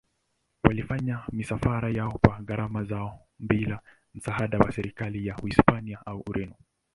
Walifanya 0.63 1.23
misafara 1.31 1.89
yao 1.89 2.11
kwa 2.23 2.39
gharama 2.41 2.83
zao 2.83 3.19
bila 3.39 3.79
msaada 4.13 4.57
wa 4.59 4.71
serikali 4.71 5.27
ya 5.27 5.35
Hispania 5.35 6.05
au 6.05 6.23
Ureno. 6.29 6.55